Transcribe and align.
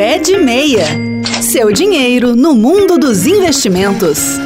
Pé 0.00 0.18
de 0.18 0.38
Meia. 0.38 0.86
Seu 1.42 1.70
dinheiro 1.70 2.34
no 2.34 2.54
mundo 2.54 2.96
dos 2.96 3.26
investimentos. 3.26 4.38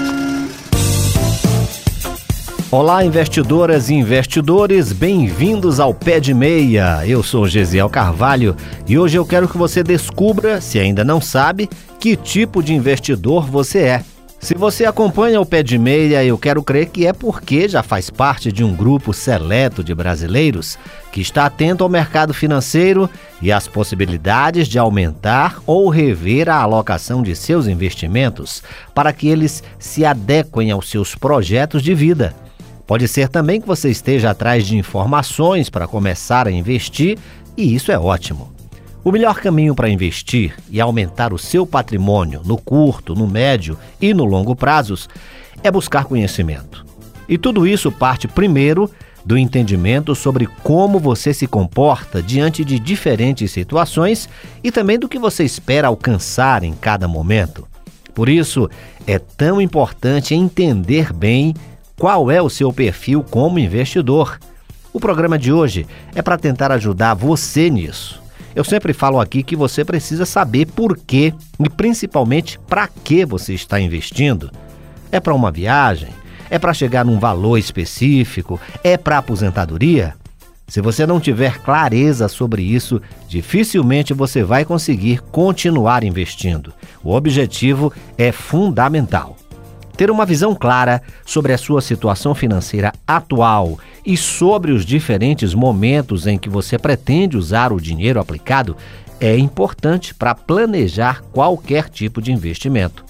Olá, 2.72 3.04
investidoras 3.04 3.88
e 3.88 3.94
investidores, 3.94 4.90
bem-vindos 4.90 5.78
ao 5.78 5.94
Pé 5.94 6.18
de 6.18 6.34
Meia. 6.34 7.06
Eu 7.06 7.22
sou 7.22 7.46
Gesiel 7.46 7.88
Carvalho 7.88 8.56
e 8.84 8.98
hoje 8.98 9.16
eu 9.16 9.24
quero 9.24 9.46
que 9.46 9.56
você 9.56 9.84
descubra, 9.84 10.60
se 10.60 10.80
ainda 10.80 11.04
não 11.04 11.20
sabe, 11.20 11.70
que 12.00 12.16
tipo 12.16 12.60
de 12.60 12.74
investidor 12.74 13.48
você 13.48 13.78
é. 13.78 14.04
Se 14.44 14.54
você 14.54 14.84
acompanha 14.84 15.40
o 15.40 15.46
Pé 15.46 15.62
de 15.62 15.78
Meia, 15.78 16.22
eu 16.22 16.36
quero 16.36 16.62
crer 16.62 16.90
que 16.90 17.06
é 17.06 17.14
porque 17.14 17.66
já 17.66 17.82
faz 17.82 18.10
parte 18.10 18.52
de 18.52 18.62
um 18.62 18.76
grupo 18.76 19.14
seleto 19.14 19.82
de 19.82 19.94
brasileiros 19.94 20.76
que 21.10 21.22
está 21.22 21.46
atento 21.46 21.82
ao 21.82 21.88
mercado 21.88 22.34
financeiro 22.34 23.08
e 23.40 23.50
às 23.50 23.66
possibilidades 23.66 24.68
de 24.68 24.78
aumentar 24.78 25.62
ou 25.64 25.88
rever 25.88 26.50
a 26.50 26.56
alocação 26.56 27.22
de 27.22 27.34
seus 27.34 27.66
investimentos 27.66 28.62
para 28.94 29.14
que 29.14 29.28
eles 29.28 29.62
se 29.78 30.04
adequem 30.04 30.70
aos 30.70 30.90
seus 30.90 31.14
projetos 31.14 31.82
de 31.82 31.94
vida. 31.94 32.34
Pode 32.86 33.08
ser 33.08 33.30
também 33.30 33.62
que 33.62 33.66
você 33.66 33.88
esteja 33.88 34.32
atrás 34.32 34.66
de 34.66 34.76
informações 34.76 35.70
para 35.70 35.88
começar 35.88 36.46
a 36.46 36.52
investir, 36.52 37.16
e 37.56 37.74
isso 37.74 37.90
é 37.90 37.98
ótimo. 37.98 38.53
O 39.04 39.12
melhor 39.12 39.38
caminho 39.38 39.74
para 39.74 39.90
investir 39.90 40.56
e 40.70 40.80
aumentar 40.80 41.34
o 41.34 41.38
seu 41.38 41.66
patrimônio 41.66 42.40
no 42.42 42.56
curto, 42.56 43.14
no 43.14 43.28
médio 43.28 43.78
e 44.00 44.14
no 44.14 44.24
longo 44.24 44.56
prazos 44.56 45.10
é 45.62 45.70
buscar 45.70 46.06
conhecimento. 46.06 46.86
E 47.28 47.36
tudo 47.36 47.66
isso 47.66 47.92
parte 47.92 48.26
primeiro 48.26 48.90
do 49.22 49.36
entendimento 49.36 50.14
sobre 50.14 50.46
como 50.62 50.98
você 50.98 51.34
se 51.34 51.46
comporta 51.46 52.22
diante 52.22 52.64
de 52.64 52.78
diferentes 52.78 53.52
situações 53.52 54.26
e 54.62 54.72
também 54.72 54.98
do 54.98 55.08
que 55.08 55.18
você 55.18 55.44
espera 55.44 55.88
alcançar 55.88 56.62
em 56.62 56.72
cada 56.72 57.06
momento. 57.06 57.68
Por 58.14 58.30
isso, 58.30 58.70
é 59.06 59.18
tão 59.18 59.60
importante 59.60 60.34
entender 60.34 61.12
bem 61.12 61.54
qual 61.98 62.30
é 62.30 62.40
o 62.40 62.48
seu 62.48 62.72
perfil 62.72 63.22
como 63.22 63.58
investidor. 63.58 64.38
O 64.94 65.00
programa 65.00 65.38
de 65.38 65.52
hoje 65.52 65.86
é 66.14 66.22
para 66.22 66.38
tentar 66.38 66.72
ajudar 66.72 67.12
você 67.12 67.68
nisso. 67.68 68.23
Eu 68.54 68.62
sempre 68.62 68.92
falo 68.92 69.20
aqui 69.20 69.42
que 69.42 69.56
você 69.56 69.84
precisa 69.84 70.24
saber 70.24 70.66
por 70.66 70.96
quê 70.96 71.34
e 71.58 71.68
principalmente 71.68 72.58
para 72.68 72.86
que 72.86 73.24
você 73.24 73.52
está 73.52 73.80
investindo. 73.80 74.50
É 75.10 75.18
para 75.18 75.34
uma 75.34 75.50
viagem? 75.50 76.10
É 76.48 76.58
para 76.58 76.72
chegar 76.72 77.04
num 77.04 77.18
valor 77.18 77.58
específico? 77.58 78.60
É 78.82 78.96
para 78.96 79.18
aposentadoria? 79.18 80.14
Se 80.68 80.80
você 80.80 81.06
não 81.06 81.20
tiver 81.20 81.58
clareza 81.58 82.28
sobre 82.28 82.62
isso, 82.62 83.02
dificilmente 83.28 84.14
você 84.14 84.42
vai 84.42 84.64
conseguir 84.64 85.20
continuar 85.32 86.04
investindo. 86.04 86.72
O 87.02 87.12
objetivo 87.12 87.92
é 88.16 88.32
fundamental 88.32 89.36
ter 89.96 90.10
uma 90.10 90.26
visão 90.26 90.54
clara 90.54 91.00
sobre 91.24 91.52
a 91.52 91.58
sua 91.58 91.80
situação 91.80 92.34
financeira 92.34 92.92
atual 93.06 93.78
e 94.04 94.16
sobre 94.16 94.72
os 94.72 94.84
diferentes 94.84 95.54
momentos 95.54 96.26
em 96.26 96.38
que 96.38 96.48
você 96.48 96.78
pretende 96.78 97.36
usar 97.36 97.72
o 97.72 97.80
dinheiro 97.80 98.20
aplicado 98.20 98.76
é 99.20 99.36
importante 99.36 100.14
para 100.14 100.34
planejar 100.34 101.22
qualquer 101.32 101.88
tipo 101.88 102.20
de 102.20 102.32
investimento. 102.32 103.04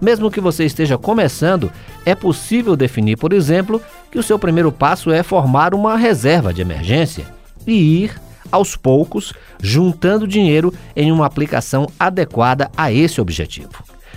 Mesmo 0.00 0.30
que 0.30 0.40
você 0.40 0.64
esteja 0.64 0.98
começando, 0.98 1.70
é 2.04 2.14
possível 2.14 2.74
definir, 2.74 3.16
por 3.16 3.32
exemplo, 3.32 3.80
que 4.10 4.18
o 4.18 4.22
seu 4.22 4.36
primeiro 4.36 4.72
passo 4.72 5.12
é 5.12 5.22
formar 5.22 5.74
uma 5.74 5.96
reserva 5.96 6.52
de 6.52 6.60
emergência 6.60 7.24
e 7.64 8.02
ir 8.02 8.20
aos 8.50 8.74
poucos 8.74 9.32
juntando 9.60 10.26
dinheiro 10.26 10.74
em 10.96 11.12
uma 11.12 11.24
aplicação 11.24 11.86
adequada 11.98 12.68
a 12.76 12.92
esse 12.92 13.20
objetivo. 13.20 13.70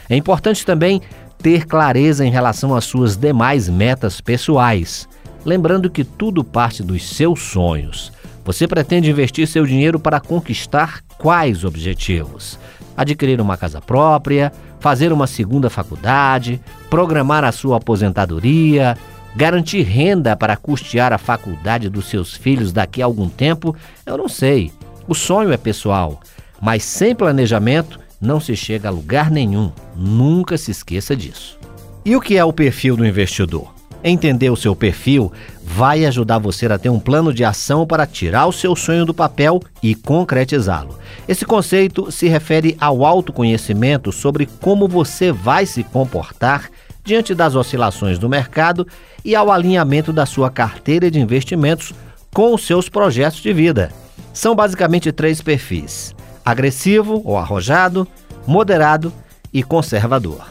É 0.09 0.15
importante 0.15 0.65
também 0.65 1.01
ter 1.37 1.65
clareza 1.65 2.25
em 2.25 2.31
relação 2.31 2.75
às 2.75 2.85
suas 2.85 3.15
demais 3.15 3.69
metas 3.69 4.19
pessoais, 4.19 5.07
lembrando 5.45 5.89
que 5.89 6.03
tudo 6.03 6.43
parte 6.43 6.81
dos 6.81 7.07
seus 7.07 7.39
sonhos. 7.41 8.11
Você 8.43 8.67
pretende 8.67 9.09
investir 9.09 9.47
seu 9.47 9.65
dinheiro 9.65 9.99
para 9.99 10.19
conquistar 10.19 11.01
quais 11.17 11.63
objetivos? 11.63 12.59
Adquirir 12.97 13.39
uma 13.39 13.57
casa 13.57 13.79
própria, 13.79 14.51
fazer 14.79 15.11
uma 15.11 15.27
segunda 15.27 15.69
faculdade, 15.69 16.61
programar 16.89 17.43
a 17.43 17.51
sua 17.51 17.77
aposentadoria, 17.77 18.97
garantir 19.35 19.81
renda 19.81 20.35
para 20.35 20.55
custear 20.55 21.11
a 21.11 21.17
faculdade 21.17 21.89
dos 21.89 22.05
seus 22.05 22.33
filhos 22.33 22.71
daqui 22.71 23.01
a 23.01 23.05
algum 23.05 23.27
tempo? 23.27 23.75
Eu 24.05 24.17
não 24.17 24.29
sei. 24.29 24.71
O 25.07 25.13
sonho 25.13 25.51
é 25.51 25.57
pessoal, 25.57 26.19
mas 26.61 26.83
sem 26.83 27.13
planejamento 27.13 27.99
não 28.21 28.39
se 28.39 28.55
chega 28.55 28.87
a 28.87 28.91
lugar 28.91 29.29
nenhum. 29.29 29.71
Nunca 29.95 30.57
se 30.57 30.71
esqueça 30.71 31.15
disso. 31.15 31.59
E 32.03 32.15
o 32.15 32.21
que 32.21 32.37
é 32.37 32.45
o 32.45 32.53
perfil 32.53 32.95
do 32.95 33.05
investidor? 33.05 33.74
Entender 34.07 34.51
o 34.51 34.55
seu 34.55 34.75
perfil 34.75 35.33
vai 35.63 36.05
ajudar 36.05 36.37
você 36.37 36.67
a 36.67 36.77
ter 36.77 36.89
um 36.89 36.99
plano 36.99 37.33
de 37.33 37.43
ação 37.43 37.87
para 37.87 38.05
tirar 38.05 38.45
o 38.45 38.51
seu 38.51 38.75
sonho 38.75 39.03
do 39.03 39.15
papel 39.15 39.59
e 39.81 39.95
concretizá-lo. 39.95 40.99
Esse 41.27 41.43
conceito 41.43 42.11
se 42.11 42.27
refere 42.27 42.77
ao 42.79 43.03
autoconhecimento 43.03 44.11
sobre 44.11 44.45
como 44.61 44.87
você 44.87 45.31
vai 45.31 45.65
se 45.65 45.83
comportar 45.83 46.69
diante 47.03 47.33
das 47.33 47.55
oscilações 47.55 48.19
do 48.19 48.29
mercado 48.29 48.85
e 49.23 49.35
ao 49.35 49.51
alinhamento 49.51 50.13
da 50.13 50.27
sua 50.27 50.51
carteira 50.51 51.09
de 51.09 51.19
investimentos 51.19 51.91
com 52.31 52.53
os 52.53 52.63
seus 52.63 52.87
projetos 52.87 53.41
de 53.41 53.51
vida. 53.51 53.91
São 54.31 54.55
basicamente 54.55 55.11
três 55.11 55.41
perfis: 55.41 56.13
agressivo 56.45 57.23
ou 57.25 57.39
arrojado, 57.39 58.07
moderado 58.45 59.11
e 59.51 59.63
conservador. 59.63 60.45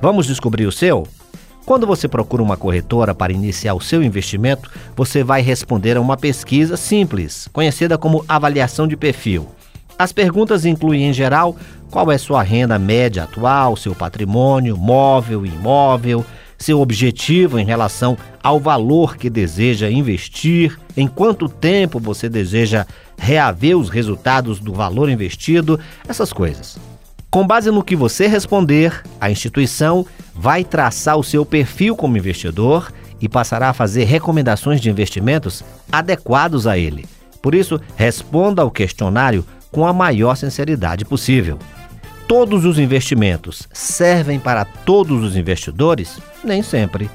Vamos 0.00 0.26
descobrir 0.26 0.66
o 0.66 0.72
seu? 0.72 1.08
Quando 1.64 1.86
você 1.86 2.06
procura 2.06 2.42
uma 2.42 2.58
corretora 2.58 3.14
para 3.14 3.32
iniciar 3.32 3.72
o 3.72 3.80
seu 3.80 4.02
investimento, 4.02 4.70
você 4.94 5.24
vai 5.24 5.40
responder 5.40 5.96
a 5.96 6.00
uma 6.00 6.16
pesquisa 6.16 6.76
simples, 6.76 7.48
conhecida 7.54 7.96
como 7.96 8.22
avaliação 8.28 8.86
de 8.86 8.98
perfil. 8.98 9.48
As 9.98 10.12
perguntas 10.12 10.66
incluem, 10.66 11.08
em 11.08 11.12
geral, 11.12 11.56
qual 11.90 12.12
é 12.12 12.18
sua 12.18 12.42
renda 12.42 12.78
média 12.78 13.22
atual, 13.22 13.76
seu 13.76 13.94
patrimônio, 13.94 14.76
móvel 14.76 15.46
e 15.46 15.48
imóvel, 15.48 16.24
seu 16.58 16.80
objetivo 16.80 17.58
em 17.58 17.64
relação 17.64 18.18
ao 18.42 18.60
valor 18.60 19.16
que 19.16 19.30
deseja 19.30 19.90
investir, 19.90 20.78
em 20.94 21.08
quanto 21.08 21.48
tempo 21.48 21.98
você 21.98 22.28
deseja 22.28 22.86
reaver 23.16 23.78
os 23.78 23.88
resultados 23.88 24.60
do 24.60 24.74
valor 24.74 25.08
investido, 25.08 25.80
essas 26.06 26.30
coisas. 26.30 26.78
Com 27.34 27.44
base 27.44 27.68
no 27.68 27.82
que 27.82 27.96
você 27.96 28.28
responder, 28.28 29.02
a 29.20 29.28
instituição 29.28 30.06
vai 30.32 30.62
traçar 30.62 31.16
o 31.16 31.24
seu 31.24 31.44
perfil 31.44 31.96
como 31.96 32.16
investidor 32.16 32.92
e 33.20 33.28
passará 33.28 33.70
a 33.70 33.72
fazer 33.72 34.04
recomendações 34.04 34.80
de 34.80 34.88
investimentos 34.88 35.64
adequados 35.90 36.64
a 36.64 36.78
ele. 36.78 37.08
Por 37.42 37.52
isso, 37.52 37.80
responda 37.96 38.62
ao 38.62 38.70
questionário 38.70 39.44
com 39.72 39.84
a 39.84 39.92
maior 39.92 40.36
sinceridade 40.36 41.04
possível. 41.04 41.58
Todos 42.28 42.64
os 42.64 42.78
investimentos 42.78 43.66
servem 43.72 44.38
para 44.38 44.64
todos 44.64 45.24
os 45.24 45.36
investidores? 45.36 46.20
Nem 46.44 46.62
sempre. 46.62 47.10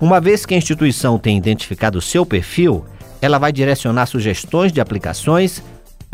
Uma 0.00 0.20
vez 0.20 0.46
que 0.46 0.54
a 0.54 0.56
instituição 0.56 1.18
tem 1.18 1.36
identificado 1.36 1.98
o 1.98 2.02
seu 2.02 2.24
perfil, 2.24 2.84
ela 3.20 3.38
vai 3.38 3.50
direcionar 3.50 4.06
sugestões 4.06 4.70
de 4.70 4.80
aplicações 4.80 5.60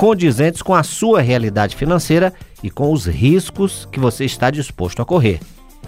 condizentes 0.00 0.62
com 0.62 0.75
a 0.75 0.83
sua 0.83 1.21
realidade 1.21 1.77
financeira 1.77 2.33
e 2.62 2.71
com 2.71 2.91
os 2.91 3.05
riscos 3.05 3.87
que 3.93 4.00
você 4.00 4.25
está 4.25 4.50
disposto 4.50 5.03
a 5.03 5.05
correr. 5.05 5.41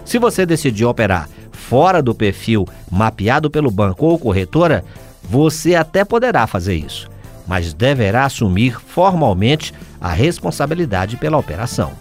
Se 0.05 0.19
você 0.19 0.45
decidir 0.45 0.85
operar 0.85 1.27
fora 1.51 1.99
do 1.99 2.13
perfil 2.13 2.67
mapeado 2.91 3.49
pelo 3.49 3.71
banco 3.71 4.05
ou 4.05 4.19
corretora, 4.19 4.85
você 5.23 5.73
até 5.73 6.05
poderá 6.05 6.45
fazer 6.45 6.75
isso, 6.75 7.09
mas 7.47 7.73
deverá 7.73 8.25
assumir 8.25 8.79
formalmente 8.79 9.73
a 9.99 10.09
responsabilidade 10.09 11.17
pela 11.17 11.39
operação. 11.39 11.93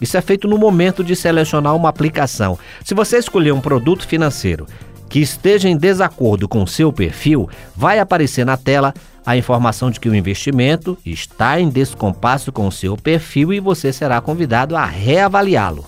Isso 0.00 0.16
é 0.16 0.20
feito 0.20 0.48
no 0.48 0.58
momento 0.58 1.04
de 1.04 1.14
selecionar 1.14 1.76
uma 1.76 1.90
aplicação. 1.90 2.58
Se 2.84 2.94
você 2.94 3.18
escolher 3.18 3.52
um 3.52 3.60
produto 3.60 4.08
financeiro 4.08 4.66
que 5.10 5.18
esteja 5.18 5.68
em 5.68 5.76
desacordo 5.76 6.48
com 6.48 6.64
seu 6.66 6.92
perfil, 6.92 7.50
vai 7.76 7.98
aparecer 7.98 8.46
na 8.46 8.56
tela 8.56 8.94
a 9.26 9.36
informação 9.36 9.90
de 9.90 10.00
que 10.00 10.08
o 10.08 10.14
investimento 10.14 10.96
está 11.04 11.60
em 11.60 11.68
descompasso 11.68 12.50
com 12.50 12.70
seu 12.70 12.96
perfil 12.96 13.52
e 13.52 13.60
você 13.60 13.92
será 13.92 14.20
convidado 14.20 14.76
a 14.76 14.84
reavaliá-lo. 14.86 15.84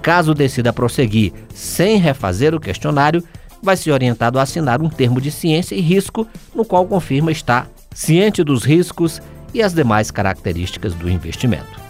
Caso 0.00 0.32
decida 0.32 0.72
prosseguir 0.72 1.32
sem 1.52 1.98
refazer 1.98 2.54
o 2.54 2.60
questionário, 2.60 3.22
vai 3.62 3.76
ser 3.76 3.90
orientado 3.90 4.38
a 4.38 4.42
assinar 4.42 4.80
um 4.80 4.88
termo 4.88 5.20
de 5.20 5.30
ciência 5.30 5.74
e 5.74 5.80
risco, 5.80 6.26
no 6.54 6.64
qual 6.64 6.86
confirma 6.86 7.30
estar 7.30 7.68
ciente 7.94 8.42
dos 8.42 8.64
riscos 8.64 9.20
e 9.52 9.60
as 9.60 9.74
demais 9.74 10.10
características 10.10 10.94
do 10.94 11.10
investimento. 11.10 11.80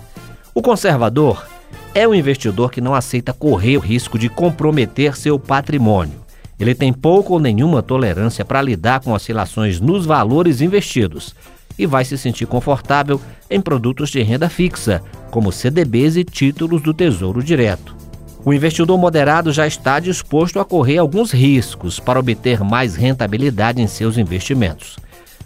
O 0.54 0.60
conservador 0.60 1.46
é 1.94 2.08
um 2.08 2.14
investidor 2.14 2.70
que 2.70 2.80
não 2.80 2.94
aceita 2.94 3.32
correr 3.32 3.76
o 3.76 3.80
risco 3.80 4.18
de 4.18 4.28
comprometer 4.28 5.16
seu 5.16 5.38
patrimônio. 5.38 6.21
Ele 6.62 6.76
tem 6.76 6.92
pouco 6.92 7.32
ou 7.32 7.40
nenhuma 7.40 7.82
tolerância 7.82 8.44
para 8.44 8.62
lidar 8.62 9.00
com 9.00 9.10
oscilações 9.10 9.80
nos 9.80 10.06
valores 10.06 10.60
investidos. 10.60 11.34
e 11.78 11.86
vai 11.86 12.04
se 12.04 12.18
sentir 12.18 12.44
confortável 12.44 13.18
em 13.50 13.58
produtos 13.58 14.10
de 14.10 14.22
renda 14.22 14.48
fixa, 14.50 15.02
como 15.30 15.50
CDBs 15.50 16.16
e 16.16 16.22
títulos 16.22 16.82
do 16.82 16.92
Tesouro 16.92 17.42
Direto. 17.42 17.96
O 18.44 18.52
investidor 18.52 18.98
moderado 18.98 19.50
já 19.50 19.66
está 19.66 19.98
disposto 19.98 20.60
a 20.60 20.66
correr 20.66 20.98
alguns 20.98 21.32
riscos 21.32 21.98
para 21.98 22.20
obter 22.20 22.60
mais 22.60 22.94
rentabilidade 22.94 23.80
em 23.80 23.86
seus 23.86 24.18
investimentos. 24.18 24.98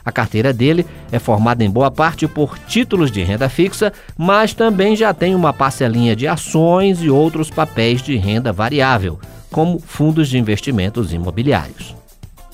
A 0.04 0.10
carteira 0.10 0.52
dele 0.52 0.84
é 1.12 1.20
formada 1.20 1.62
em 1.62 1.70
boa 1.70 1.92
parte 1.92 2.26
por 2.26 2.58
títulos 2.58 3.12
de 3.12 3.22
renda 3.22 3.48
fixa, 3.48 3.92
mas 4.18 4.52
também 4.52 4.96
já 4.96 5.14
tem 5.14 5.32
uma 5.32 5.52
parcelinha 5.52 6.16
de 6.16 6.26
ações 6.26 7.00
e 7.00 7.08
outros 7.08 7.50
papéis 7.50 8.02
de 8.02 8.16
renda 8.16 8.52
variável, 8.52 9.20
como 9.50 9.78
fundos 9.78 10.28
de 10.28 10.38
investimentos 10.38 11.12
imobiliários. 11.12 11.94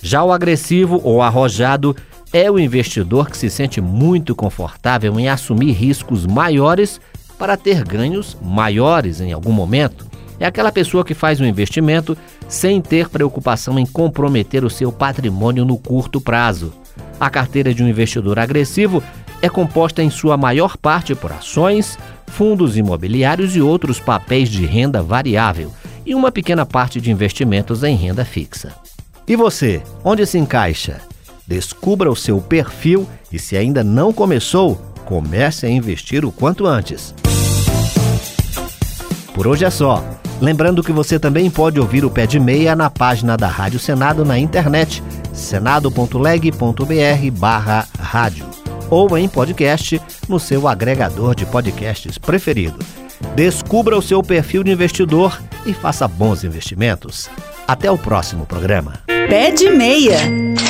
Já 0.02 0.22
o 0.24 0.32
agressivo 0.32 1.00
ou 1.04 1.22
arrojado 1.22 1.96
é 2.32 2.50
o 2.50 2.58
investidor 2.58 3.30
que 3.30 3.36
se 3.36 3.50
sente 3.50 3.80
muito 3.80 4.34
confortável 4.34 5.18
em 5.20 5.28
assumir 5.28 5.72
riscos 5.72 6.26
maiores 6.26 7.00
para 7.38 7.56
ter 7.56 7.84
ganhos 7.84 8.36
maiores 8.42 9.20
em 9.20 9.32
algum 9.32 9.52
momento. 9.52 10.06
É 10.40 10.46
aquela 10.46 10.72
pessoa 10.72 11.04
que 11.04 11.14
faz 11.14 11.40
um 11.40 11.44
investimento 11.44 12.16
sem 12.48 12.80
ter 12.80 13.08
preocupação 13.08 13.78
em 13.78 13.86
comprometer 13.86 14.64
o 14.64 14.70
seu 14.70 14.90
patrimônio 14.90 15.64
no 15.64 15.78
curto 15.78 16.20
prazo. 16.20 16.72
A 17.20 17.30
carteira 17.30 17.72
de 17.72 17.82
um 17.82 17.88
investidor 17.88 18.38
agressivo 18.38 19.02
é 19.40 19.48
composta 19.48 20.02
em 20.02 20.10
sua 20.10 20.36
maior 20.36 20.76
parte 20.76 21.14
por 21.14 21.32
ações, 21.32 21.98
fundos 22.26 22.76
imobiliários 22.76 23.54
e 23.54 23.60
outros 23.60 24.00
papéis 24.00 24.48
de 24.48 24.64
renda 24.64 25.02
variável, 25.02 25.72
e 26.04 26.14
uma 26.14 26.32
pequena 26.32 26.66
parte 26.66 27.00
de 27.00 27.10
investimentos 27.10 27.82
em 27.82 27.96
renda 27.96 28.24
fixa. 28.24 28.72
E 29.26 29.36
você, 29.36 29.82
onde 30.04 30.26
se 30.26 30.38
encaixa? 30.38 31.00
Descubra 31.46 32.10
o 32.10 32.16
seu 32.16 32.40
perfil 32.40 33.08
e, 33.32 33.38
se 33.38 33.56
ainda 33.56 33.84
não 33.84 34.12
começou, 34.12 34.80
comece 35.04 35.66
a 35.66 35.70
investir 35.70 36.24
o 36.24 36.32
quanto 36.32 36.66
antes. 36.66 37.14
Por 39.34 39.46
hoje 39.46 39.64
é 39.64 39.70
só. 39.70 40.04
Lembrando 40.40 40.82
que 40.82 40.92
você 40.92 41.18
também 41.18 41.48
pode 41.48 41.78
ouvir 41.78 42.04
o 42.04 42.10
Pé 42.10 42.26
de 42.26 42.40
Meia 42.40 42.74
na 42.74 42.90
página 42.90 43.36
da 43.36 43.46
Rádio 43.46 43.78
Senado 43.78 44.24
na 44.24 44.38
internet, 44.38 45.02
senado.leg.br 45.32 47.30
barra 47.38 47.86
rádio, 47.98 48.44
ou 48.90 49.16
em 49.16 49.28
podcast 49.28 50.00
no 50.28 50.40
seu 50.40 50.66
agregador 50.66 51.34
de 51.34 51.46
podcasts 51.46 52.18
preferido. 52.18 52.78
Descubra 53.36 53.96
o 53.96 54.02
seu 54.02 54.20
perfil 54.22 54.64
de 54.64 54.72
investidor 54.72 55.40
e 55.66 55.72
faça 55.72 56.06
bons 56.08 56.44
investimentos. 56.44 57.28
Até 57.66 57.90
o 57.90 57.98
próximo 57.98 58.46
programa. 58.46 59.00
Pé 59.06 59.50
de 59.50 59.70
Meia. 59.70 60.18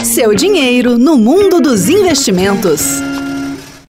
Seu 0.04 0.34
dinheiro 0.34 0.98
no 0.98 1.16
mundo 1.16 1.60
dos 1.60 1.88
investimentos. 1.88 3.11